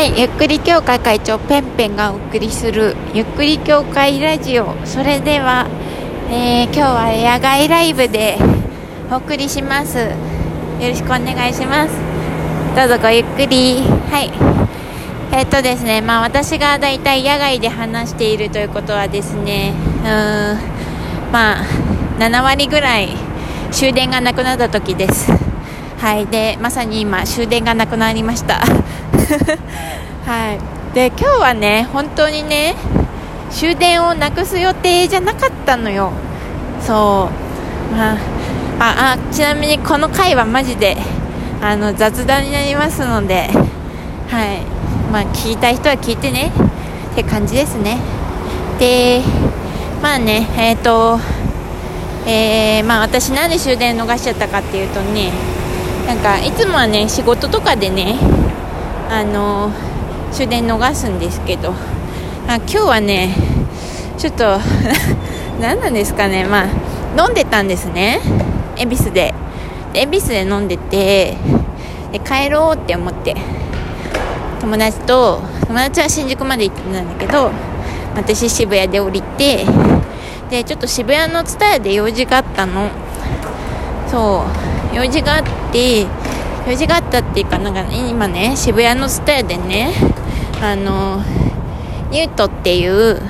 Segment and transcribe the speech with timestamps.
[0.00, 4.74] はいゆっくり協会会長ペンペンがお送りするゆっくり協会ラジオ。
[4.86, 5.68] それでは、
[6.30, 8.38] えー、今日は野外ライブで
[9.12, 9.98] お送りします。
[9.98, 10.08] よ
[10.80, 11.94] ろしくお願いします。
[12.74, 13.82] どうぞごゆっくり。
[14.08, 14.32] はい。
[15.36, 20.06] えっとですねまあ私がだいたい野外で話しているということはですねうん
[21.30, 21.64] まあ
[22.18, 23.10] 7割ぐらい
[23.70, 25.30] 終電がなくなった時です。
[25.98, 26.26] はい。
[26.26, 28.62] でまさに今終電がなくなりました。
[30.26, 30.94] はい。
[30.94, 32.74] で今日はね本当にね
[33.50, 36.10] 終電をなくす予定じゃなかったのよ。
[36.80, 37.28] そ
[37.92, 37.96] う。
[37.96, 38.16] まあ
[38.78, 40.96] ああちなみにこの回はマジで
[41.62, 43.50] あの雑談になりますので
[44.28, 44.58] はい。
[45.12, 46.52] まあ聞きた人は聞いてね
[47.12, 47.98] って感じですね。
[48.78, 49.22] で
[50.02, 51.18] まあねえっ、ー、と
[52.26, 55.32] えー、まあ私なんで終電逃しちゃったかっていうとね
[56.06, 58.16] なんかいつもはね仕事とかでね
[59.10, 59.72] あの
[60.32, 61.74] 終電逃すんですけど。
[62.50, 63.32] あ今日はね
[64.18, 64.58] ちょっと
[65.60, 66.44] 何なんですかね。
[66.44, 66.66] まあ
[67.22, 68.20] 飲んでたんですね。
[68.76, 69.32] 恵比寿で
[69.94, 71.36] 恵比寿で飲んでて
[72.12, 73.36] で帰ろうって思って。
[74.60, 77.50] 友達と友達は新宿まで行ってたんだけど
[78.14, 79.64] 私渋谷で降りて
[80.50, 82.88] でちょっと渋谷の蔦屋で用事があったの。
[84.10, 84.44] そ
[84.92, 84.96] う。
[84.96, 86.04] 用事があって
[86.70, 89.92] 用事があったっていうかなんか今ね渋谷の蔦屋でね
[90.62, 91.20] あの
[92.10, 93.20] ニュートっていう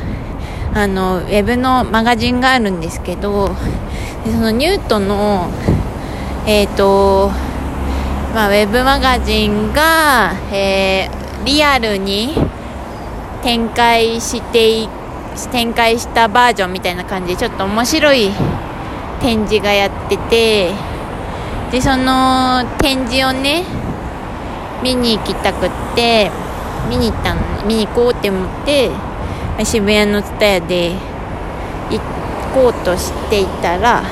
[0.74, 3.48] あのウェブのマガジンがあるんですけど
[4.24, 5.48] そのニュートの
[6.46, 7.30] えっ、ー、と
[8.34, 12.32] まあ、ウェブマガジンが、えー、リアルに
[13.42, 14.88] 展開して
[15.50, 18.30] 展開したバージョンみたいな感じでちょっと面白い
[19.20, 20.89] 展示がやってて
[21.70, 23.64] でその展示をね
[24.82, 26.30] 見に行きたくって
[26.88, 28.90] 見に行ったの見に行こうって思って
[29.64, 30.92] 渋谷の蔦屋で
[31.90, 32.00] 行
[32.54, 34.02] こうとしていたら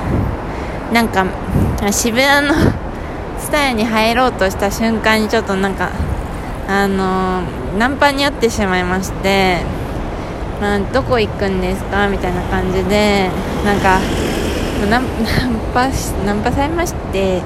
[0.93, 1.27] なんか
[1.91, 2.55] 渋谷の
[3.41, 5.91] 蔦屋に入ろうとした瞬間にちょっとなんか
[6.69, 7.43] あの
[7.79, 9.59] ナンパに遭ってしまいまして
[10.61, 12.09] まあ、どこ行くんですか？
[12.09, 13.31] みたいな感じで
[13.65, 14.01] なんか
[14.87, 15.05] ナン
[15.75, 17.43] パしナンパされまして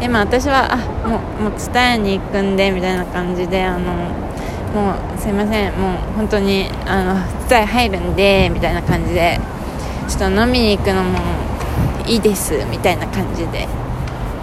[0.00, 0.76] で、まあ、私はあ
[1.08, 3.92] もうもう蔦屋に行くんでみたいな感じであの
[4.74, 7.14] もうすいませんもう本当にあの
[7.46, 9.38] 蔦屋入るんでみたいな感じで
[10.08, 11.18] ちょっと飲みに行くのも
[12.06, 13.66] いいですみたいな感じで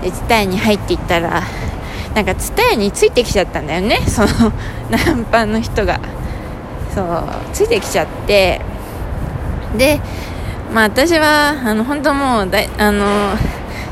[0.02, 1.44] で蔦屋に入っていったら
[2.16, 4.28] なんか蔦屋についてきちゃったんだよね その
[4.90, 6.00] ナンパの人が。
[6.94, 8.62] そうついてきちゃって
[9.76, 10.00] で
[10.74, 13.38] まあ私はあの本当もうだあの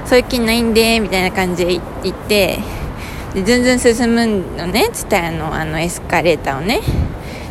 [0.06, 2.60] そういう気ないんでみたいな感じで言って
[3.34, 4.26] で全然進む
[4.58, 6.82] のねツタヤのあのエスカレーターをね。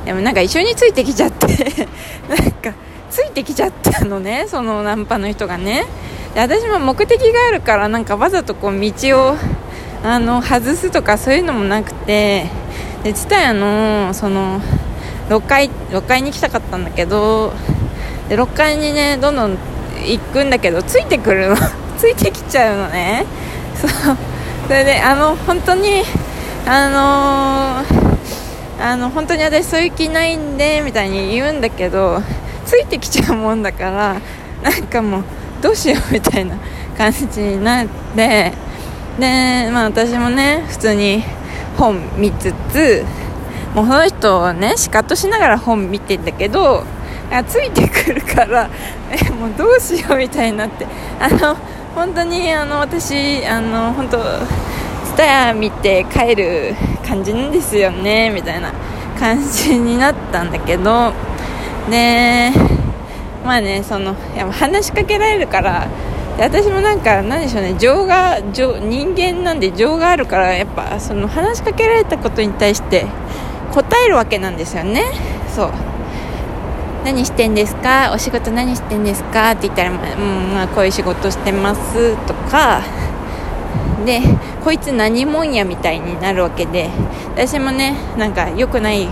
[0.04, 1.46] でもなんか一緒についてきちゃって
[2.28, 2.72] なんか
[3.10, 5.84] ついてきちゃったのねそのナンパの人がね。
[6.34, 8.92] で私も目的があるからなんかわざとこう道
[9.32, 9.36] を
[10.02, 12.46] あの外すとかそういうのもなくて。
[13.02, 14.60] でツタヤのその
[15.30, 17.52] 6階 ,6 階に来たかったんだけど
[18.30, 19.58] で6階にねどんどん
[20.06, 21.56] 行くんだけどついてくるの。
[21.98, 23.26] ついてきちゃうのね。
[23.74, 24.16] そう。
[24.66, 26.02] それであの本当に
[26.64, 32.22] あのー、あの本当に私そういう気ないんでみたいに言うんだけど
[32.64, 34.16] ついてきちゃうもんだから
[34.62, 35.24] なんかもう
[35.60, 36.54] どうしようみたいな
[36.96, 38.52] 感じになって
[39.18, 41.24] で、まあ、私もね普通に
[41.76, 43.04] 本見つつ
[43.74, 46.84] もうその人をねシカトしながら本見てんだけど
[47.44, 48.68] ついてくるから
[49.10, 50.86] えもうどうしようみたいになって。
[51.20, 51.56] あの
[51.94, 56.74] 本当にあの私あの本当ツタヤ見て帰る
[57.06, 58.72] 感じなんですよねみたいな
[59.18, 61.12] 感じになったんだけど。
[61.90, 62.52] で
[63.44, 65.88] まあねそのや話しかけられるから
[66.38, 73.06] 私もなんか何でしょうね情が情人間なんで情があるからやっぱその話しかけられたことに対して
[73.72, 75.04] 答えるわけなんですよね。
[75.54, 75.89] そう。
[77.04, 79.52] 何してんですかお仕事何してんですか？
[79.52, 79.98] って言ったら、うん
[80.52, 82.82] まあ、こういう仕事してますとか。
[84.04, 84.20] で
[84.64, 86.90] こいつ何もんやみたいになるわけで。
[87.34, 89.08] 私もねなんか良くない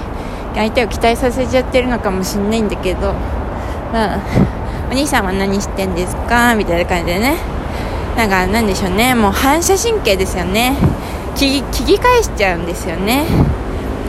[0.54, 3.12] 相手を期待させちゃってるのかもしれないんだけど。
[3.92, 4.20] まあ
[4.90, 6.54] お兄さんは何してんですか？
[6.54, 7.36] みたいな感じでね。
[8.16, 9.14] なんかなんでしょうね。
[9.14, 10.76] もう反射神経ですよね。
[11.36, 13.24] 聞き返しちゃうんですよね。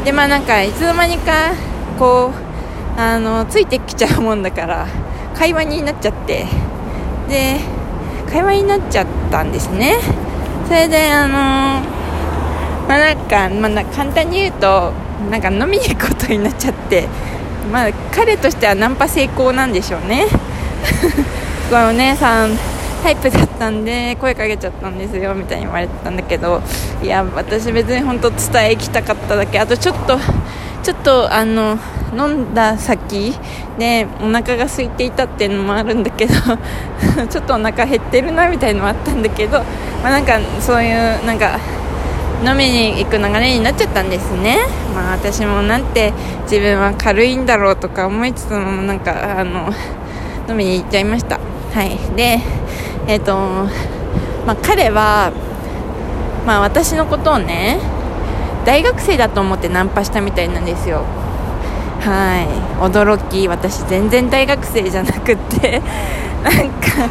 [0.03, 1.53] でまあなんかいつの間にか
[1.99, 2.48] こう
[3.01, 4.85] あのついてきちゃうもんだから
[5.33, 6.45] 会話になっちゃって。
[7.29, 7.61] で
[8.29, 9.95] 会話になっちゃったんですね。
[10.67, 11.33] それであの
[12.89, 14.91] まあなんか、まあ、簡単に言うと
[15.31, 17.07] なんか飲みに行くことになっちゃって。
[17.71, 20.25] まあ彼としてはナンパ成功なんでしょうね。
[21.71, 22.57] このお姉さん
[23.01, 26.61] タイプだったんで声かけちゃったんですよみたいに言われてたんだけど。
[27.01, 29.57] いや私別に本当伝えきたかっただけ。
[29.57, 30.19] あとちょっと
[30.83, 31.77] ちょっとあの
[32.15, 33.33] 飲んだ先
[33.77, 36.33] でお腹が空いていたっていうのもあるんだけど
[37.29, 39.59] ちょっとお腹減ってるなみたいのもあったんだけど、
[40.03, 41.59] まあ、なんかそういうなんか
[42.45, 44.57] 飲みに行く流れになっちゃったんですね、
[44.95, 49.69] まあ、私もなんて自分は軽いんだろうとか思いつつもなんかあの
[50.47, 51.39] 飲みに行っちゃいました。
[51.73, 51.97] はい。
[52.15, 52.39] で
[53.07, 53.35] え、ー、と
[54.47, 55.31] まあ彼は
[56.45, 57.77] まあ私のことをね
[58.69, 61.03] 大学生だと思ってナンパしたみたいなんですよ。
[62.01, 62.45] はい。
[62.79, 65.81] 驚き私全然大学生じゃなくって。
[66.45, 67.09] なんか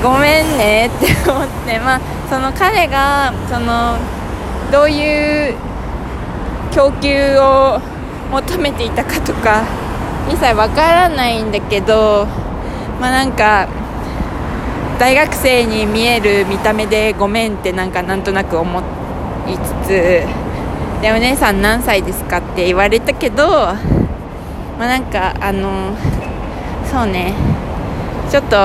[0.00, 1.80] ごめんねって思って。
[1.80, 2.00] まあ
[2.30, 3.96] その彼がその
[4.70, 5.54] どういう
[6.70, 7.80] 供給を
[8.30, 9.62] 求めていたかとか
[10.28, 12.28] 一切わからないんだけど
[13.00, 13.66] まあなんか
[15.00, 18.87] 大学生に見える見た目でごめんってなんかなんとなく思いつつ
[19.88, 20.26] で
[21.02, 23.76] お姉さん何歳ですかって言われたけどま
[24.80, 25.96] あなんかあの
[26.90, 27.34] そうね。
[28.30, 28.56] ちょっと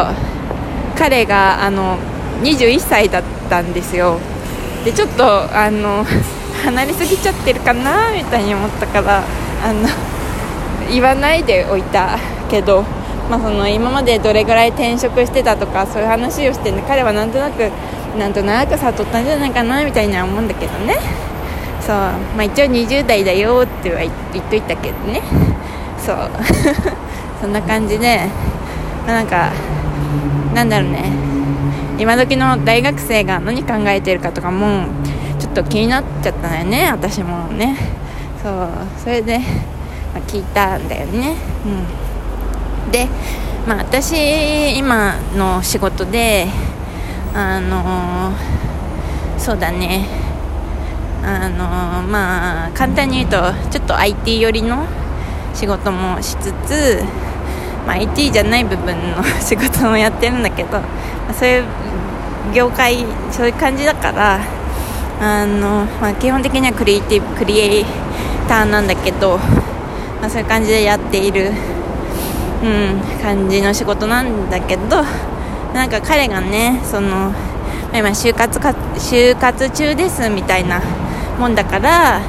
[0.98, 1.98] 彼があの
[2.42, 4.20] 21歳だったんですよ。
[4.84, 6.06] でちょっとあの
[6.66, 9.24] 離れすぎちゃってるかなみたいに思ったから
[9.64, 9.88] あの
[10.92, 12.20] 言わないでおいた
[12.50, 12.84] けど、
[13.30, 17.72] まあ、その今までどれぐらい転職してたとかそういう話をして、ね、彼はなんとなく
[18.18, 20.96] なんとなく悟ったんじゃないかなみたいには思うんだけどね。
[21.82, 25.22] そう、まあ、一応20代だよっては言っといたけどね。
[25.98, 26.30] そう。
[27.42, 28.22] そんな感じで、
[29.06, 29.52] まあ、なんか
[30.54, 31.04] なんだろうね。
[31.98, 34.86] 今時の大学生が何考えてるかとかも
[35.40, 36.90] ちょっと気になっちゃったのよね。
[36.92, 37.76] 私もね。
[38.42, 38.70] そう。
[39.04, 39.44] それで、ま
[40.26, 41.36] あ、聞いたんだよね。
[41.66, 42.92] うん。
[42.92, 43.08] で
[43.68, 46.48] まあ私今の仕事で
[47.34, 50.06] あのー、そうだね。
[51.24, 53.38] あのー、まあ簡単に言うと
[53.72, 54.86] ちょっと IT 寄りの
[55.54, 57.04] 仕事もしつつ
[57.86, 61.64] まあ、IT じゃない部分の仕事もやってるんだけど、まあ、そういう
[62.54, 64.40] 業界そういう感じだから
[65.20, 67.86] あの、まあ、基本的にはクリエイティブクリエイ
[68.48, 71.52] ターなんだけど、まあ、そういう感じでやっている、
[72.64, 75.04] うん、感じの仕事なんだけど
[75.74, 77.34] なんか彼がねその
[77.94, 80.82] 今就活か就活中ですみたいな
[81.40, 82.22] もんだから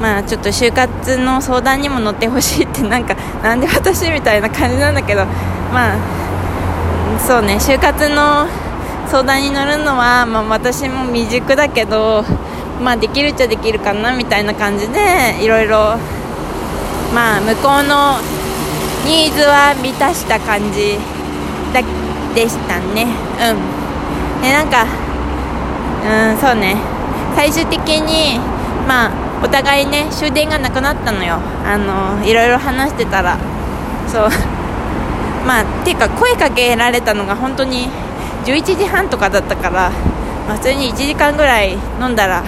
[0.00, 5.24] まあちょっと就活の相談にも乗ってほしいってなんかなんで私みたいな感じなんだけど
[5.72, 8.46] まあそうね就活の
[9.08, 12.24] 相談に乗るのは、まあ、私も未熟だけど
[12.82, 15.96] まあできるっちゃできるかなみたいな感じでいろいろ
[17.14, 18.18] まあ向こうの
[19.06, 20.98] ニーズは満たした感じ
[21.72, 21.82] だ
[22.38, 23.02] でしたね。
[23.02, 24.42] うん。
[24.42, 24.86] でなんか
[26.06, 26.76] うんそうね。
[27.34, 28.38] 最終的に
[28.86, 29.10] まあ
[29.42, 31.40] お互いね終電がなくなったのよ。
[31.66, 33.36] あのいろいろ話してたら。
[34.06, 34.28] そう。
[35.46, 37.88] まあていうか声かけられたのが本当に
[38.44, 39.90] 11時半とかだったから、
[40.46, 42.44] まあ、普通に1時間ぐらい飲んだら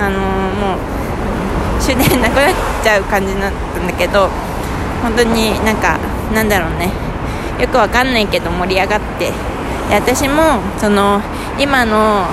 [0.00, 0.74] あのも
[1.78, 4.28] う終電なくなっちゃう感じだったんだけど
[5.02, 5.98] 本当になんか
[6.34, 7.11] なんだろうね。
[7.62, 9.30] よくわかんないけど盛り上がって。
[9.88, 11.20] で私もその
[11.58, 12.26] 今の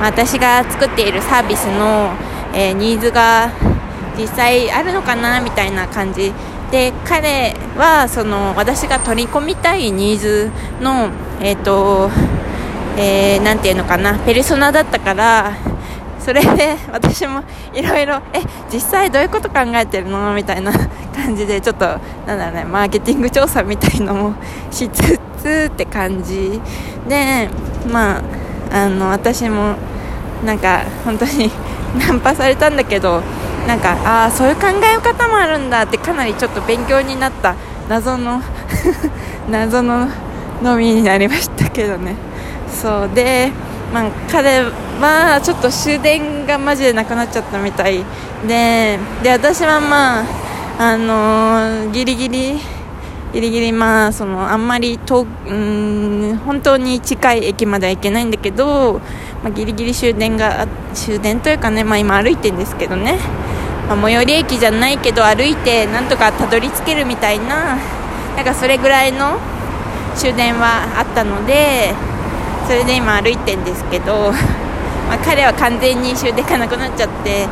[0.00, 2.10] 私が作っているサービスの
[2.54, 3.50] えー、ニーズが
[4.16, 6.32] 実際あるのかなみたいな感じ
[6.70, 10.50] で彼はその私が取り込みたいニーズ
[10.80, 12.10] のえっ、ー、と
[13.00, 15.52] えー、ていうのかなペルソナだったから
[16.28, 17.42] それで私も
[17.72, 20.34] いろいろえ実際どういうこと考えてるの？
[20.34, 20.70] みたいな
[21.16, 24.34] 感じでちょっとなんだろうねマーケティング調査みたいのも
[24.70, 26.60] しつつって感じ
[27.08, 27.48] で
[27.90, 28.22] まあ
[28.70, 29.76] あの私も
[30.44, 31.50] なんか本当に
[31.98, 33.22] ナンパされたんだけど
[33.66, 37.54] なんかああそういう考え方もあるんだってかなりちょっと勉強になった
[37.88, 38.42] 謎の
[39.48, 40.08] 謎の
[40.62, 42.16] 飲みになりましたけどね。
[42.70, 43.50] そうで、
[43.92, 44.60] まあ、彼
[45.00, 48.04] はちょっと終電がマジでなくなっちゃったみたい
[48.46, 50.24] でで私はまあ
[50.78, 52.58] あのー、ギリギリ
[53.32, 59.00] ギリギリまあそのあんまり遠うん本当に近い駅までは行けないんだけど
[59.42, 63.18] まあ、ギリギリ終電が終電というかね、まあ、今歩いてるんですけどね、
[63.88, 67.76] まあ、最寄り駅じゃないけど歩いてなんとかたどり着けるみたいな
[68.36, 69.38] なんかそれぐらいの
[70.16, 71.94] 終電はあったので
[72.68, 74.30] それで今歩いてんですけど
[75.08, 77.48] まあ、彼は完全に終電がなくなっちゃって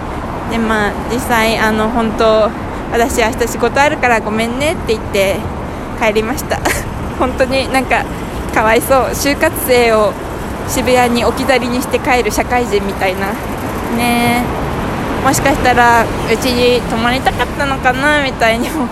[0.51, 2.51] で、まあ、実際あの本当
[2.93, 5.37] 私明日仕事あるからごめんねって言って
[5.99, 6.61] 帰りました。
[7.19, 8.05] 本当になんか
[8.55, 9.01] かわいそう。
[9.13, 10.13] 就活生を
[10.69, 13.29] 渋谷に置き去りにして帰る社会人みたいな。
[13.97, 14.43] ね。
[15.25, 18.87] もしかしたらうちに泊まりたかったのかなみたいにも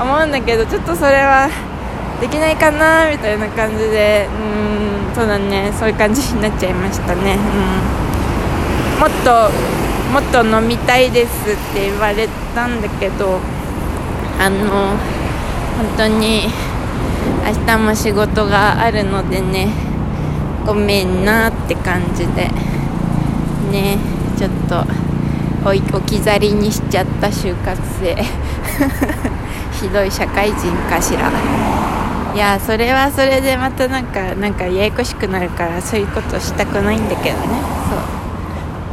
[0.00, 1.48] 思うんだけどちょっとそれは
[2.20, 4.26] できないかなみたいな感じで。
[4.42, 4.87] うん。
[5.18, 9.50] そうだねそういう感じになっちゃいましたね、うん、もっと
[10.12, 13.40] もっと飲みたいですって言われたんだけど
[14.38, 14.96] あの
[15.76, 16.42] 本当に
[17.44, 19.72] 明日も仕事があるのでね
[20.64, 22.46] ごめんなって感じで
[23.72, 23.98] ね
[24.38, 24.84] ちょっと
[25.66, 28.14] 置き去りにしちゃった就活生。
[29.82, 32.07] ひどい社会人かしら。
[32.38, 37.46] いやそれはそれでまたなんかなんかややこしくなるからそういうことしたくないんだけどね。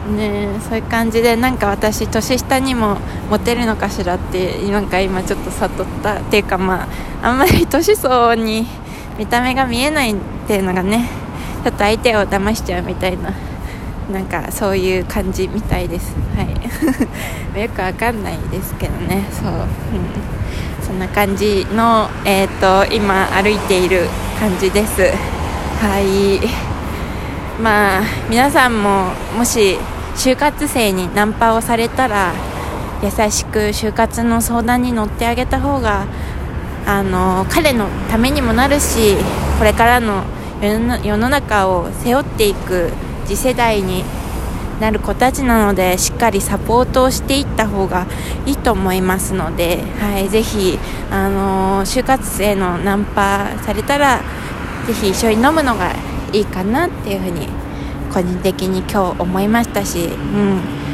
[0.08, 0.16] そう。
[0.18, 2.98] ねそういう感じでなんか私年下にも
[3.30, 6.22] モテるのかしらってなんか今ちょっと悟った。
[6.22, 6.88] っていうかま
[7.22, 8.66] ああんまり 年相に
[9.20, 10.16] 見た目が見えないっ
[10.48, 11.08] ていうのがね
[11.64, 13.30] ちょっと相手を騙しちゃうみたいな。
[14.12, 16.14] なんかそういう感じみたいです。
[16.36, 16.50] はい。
[17.62, 19.26] よくわかんないですけどね。
[19.32, 19.66] そう、うん、
[20.86, 24.08] そんな感じのえっ、ー、と今歩いている
[24.40, 25.02] 感じです。
[25.82, 26.40] はい。
[27.62, 29.78] まあ皆さんももし
[30.16, 32.34] 就活生にナンパをされたら
[33.02, 36.06] 優しく就活の相談に乗ってあげた方が
[36.86, 39.16] あの彼のためにもなるし
[39.58, 40.24] これからの
[40.62, 42.92] 世の中を背負っていく
[43.26, 44.04] 次世代に
[44.80, 48.08] なる子たちなのでしっかりサポートをしていった方が
[48.46, 50.78] いいと思いますので、はい、ぜひ、
[51.10, 54.22] あの就活生のナンパされたら
[54.86, 55.94] ぜひ一緒に飲むのが
[56.34, 57.48] いいかなっていうふうに
[58.14, 60.85] 個人的に今日思いましたし、うん。